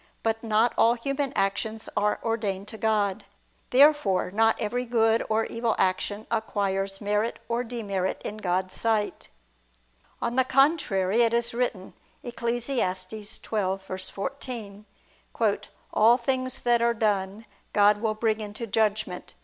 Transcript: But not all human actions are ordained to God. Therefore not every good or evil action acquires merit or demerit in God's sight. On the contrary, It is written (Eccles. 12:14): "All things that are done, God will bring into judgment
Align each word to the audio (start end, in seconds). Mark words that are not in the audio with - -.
But 0.23 0.43
not 0.43 0.73
all 0.79 0.95
human 0.95 1.31
actions 1.35 1.87
are 1.95 2.19
ordained 2.23 2.67
to 2.69 2.77
God. 2.79 3.23
Therefore 3.69 4.31
not 4.31 4.59
every 4.59 4.83
good 4.83 5.23
or 5.29 5.45
evil 5.45 5.75
action 5.77 6.25
acquires 6.31 6.99
merit 7.01 7.37
or 7.47 7.63
demerit 7.63 8.19
in 8.25 8.37
God's 8.37 8.73
sight. 8.73 9.29
On 10.19 10.37
the 10.37 10.43
contrary, 10.43 11.21
It 11.21 11.35
is 11.35 11.53
written 11.53 11.93
(Eccles. 12.23 12.65
12:14): 12.67 14.85
"All 15.93 16.17
things 16.17 16.59
that 16.61 16.81
are 16.81 16.95
done, 16.95 17.45
God 17.71 18.01
will 18.01 18.15
bring 18.15 18.39
into 18.39 18.65
judgment 18.65 19.35